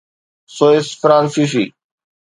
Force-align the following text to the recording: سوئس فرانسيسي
سوئس 0.55 0.87
فرانسيسي 1.01 1.65